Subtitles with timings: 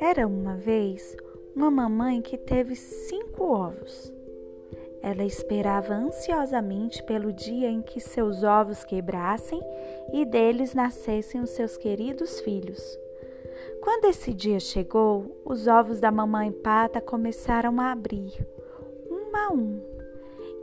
[0.00, 1.16] Era uma vez
[1.54, 4.12] uma mamãe que teve cinco ovos.
[5.02, 9.60] Ela esperava ansiosamente pelo dia em que seus ovos quebrassem
[10.12, 12.98] e deles nascessem os seus queridos filhos.
[13.80, 18.46] Quando esse dia chegou, os ovos da mamãe pata começaram a abrir,
[19.10, 19.97] um a um,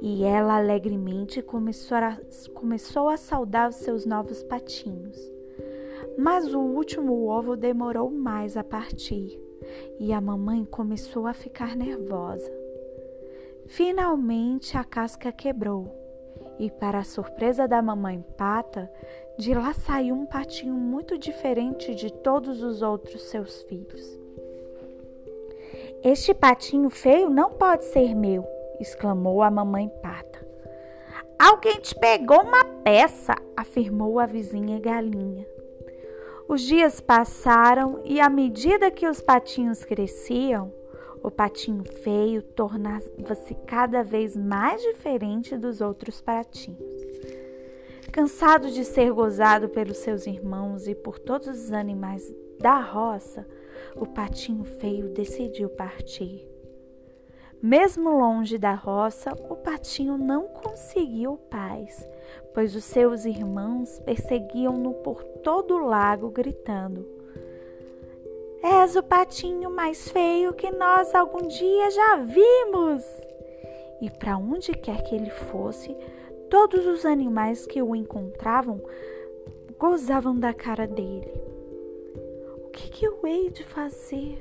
[0.07, 2.15] e ela alegremente começou a,
[2.53, 5.17] começou a saudar os seus novos patinhos.
[6.15, 9.41] Mas o último ovo demorou mais a partir
[9.99, 12.51] e a mamãe começou a ficar nervosa.
[13.65, 15.91] Finalmente a casca quebrou
[16.59, 18.87] e, para a surpresa da mamãe pata,
[19.39, 24.19] de lá saiu um patinho muito diferente de todos os outros seus filhos.
[26.03, 28.45] Este patinho feio não pode ser meu,
[28.79, 30.45] exclamou a mamãe pata.
[31.37, 35.45] Alguém te pegou uma peça, afirmou a vizinha galinha.
[36.47, 40.71] Os dias passaram e, à medida que os patinhos cresciam,
[41.23, 46.79] o patinho feio tornava-se cada vez mais diferente dos outros patinhos.
[48.11, 53.45] Cansado de ser gozado pelos seus irmãos e por todos os animais da roça,
[53.95, 56.54] o patinho feio decidiu partir.
[57.65, 62.07] Mesmo longe da roça, o patinho não conseguiu paz,
[62.53, 67.03] pois os seus irmãos perseguiam-no por todo o lago, gritando:
[68.61, 73.03] És o patinho mais feio que nós algum dia já vimos!
[73.99, 75.97] E para onde quer que ele fosse,
[76.51, 78.79] todos os animais que o encontravam
[79.79, 81.33] gozavam da cara dele.
[82.63, 84.37] O que, que eu hei de fazer?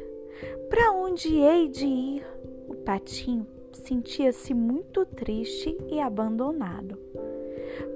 [0.69, 2.34] Para onde hei de ir?
[2.85, 6.99] Patinho sentia-se muito triste e abandonado.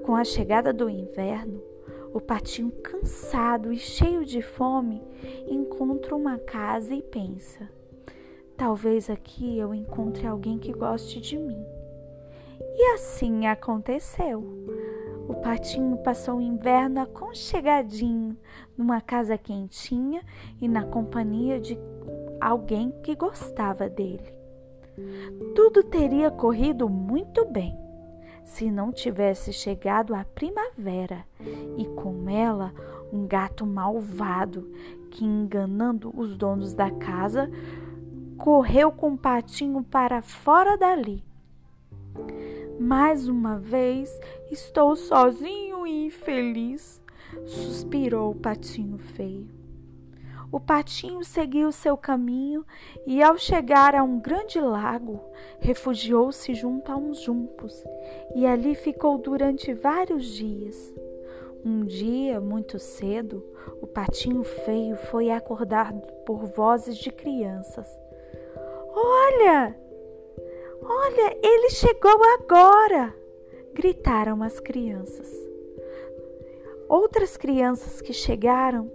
[0.03, 1.61] Com a chegada do inverno,
[2.11, 5.03] o patinho, cansado e cheio de fome,
[5.47, 7.69] encontra uma casa e pensa:
[8.57, 11.63] talvez aqui eu encontre alguém que goste de mim.
[12.75, 14.43] E assim aconteceu.
[15.27, 18.35] O patinho passou o inverno aconchegadinho
[18.75, 20.23] numa casa quentinha
[20.59, 21.77] e na companhia de
[22.41, 24.38] alguém que gostava dele.
[25.55, 27.77] Tudo teria corrido muito bem
[28.43, 31.23] se não tivesse chegado a primavera
[31.77, 32.73] e com ela
[33.13, 34.71] um gato malvado
[35.11, 37.49] que, enganando os donos da casa,
[38.37, 41.23] correu com o patinho para fora dali.
[42.79, 44.09] Mais uma vez
[44.49, 47.01] estou sozinho e infeliz,
[47.45, 49.58] suspirou o patinho feio.
[50.51, 52.65] O patinho seguiu seu caminho
[53.05, 55.19] e, ao chegar a um grande lago,
[55.59, 57.83] refugiou-se junto a uns juncos
[58.35, 60.93] e ali ficou durante vários dias.
[61.63, 63.43] Um dia, muito cedo,
[63.81, 67.87] o patinho feio foi acordado por vozes de crianças.
[68.93, 69.75] Olha!
[70.81, 73.19] Olha, ele chegou agora!
[73.73, 75.31] gritaram as crianças.
[76.89, 78.91] Outras crianças que chegaram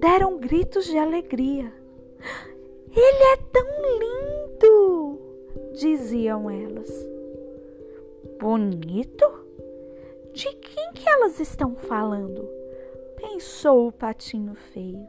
[0.00, 1.72] deram gritos de alegria.
[2.94, 3.66] Ele é tão
[3.98, 5.18] lindo!
[5.72, 6.90] diziam elas.
[8.38, 9.24] Bonito?
[10.32, 12.48] De quem que elas estão falando?
[13.16, 15.06] Pensou o patinho feio.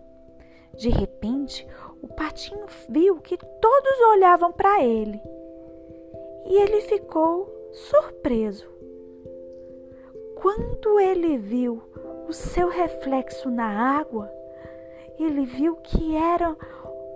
[0.75, 1.67] De repente,
[2.01, 5.19] o patinho viu que todos olhavam para ele
[6.45, 8.67] e ele ficou surpreso.
[10.35, 11.83] Quando ele viu
[12.27, 14.31] o seu reflexo na água,
[15.23, 16.55] ele viu que era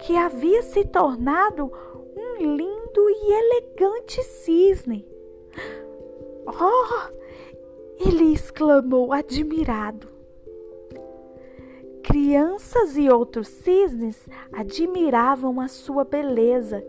[0.02, 1.72] que havia se tornado
[2.16, 5.08] um lindo e elegante cisne.
[6.46, 7.24] Oh!
[8.06, 10.10] Ele exclamou admirado.
[12.04, 16.84] Crianças e outros cisnes admiravam a sua beleza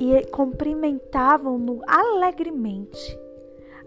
[0.00, 3.18] e cumprimentavam-no alegremente.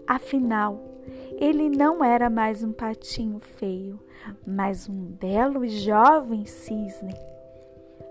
[0.06, 0.97] Afinal,
[1.38, 3.98] ele não era mais um patinho feio,
[4.46, 7.14] mas um belo e jovem cisne.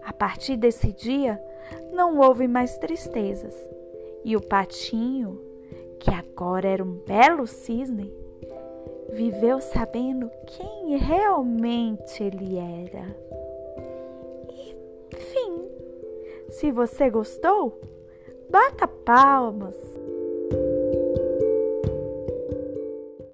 [0.03, 1.41] A partir desse dia,
[1.93, 3.55] não houve mais tristezas,
[4.23, 5.41] e o patinho,
[5.99, 8.13] que agora era um belo cisne,
[9.11, 13.15] viveu sabendo quem realmente ele era.
[14.49, 14.77] E.
[16.49, 17.79] Se você gostou,
[18.49, 19.75] bata palmas.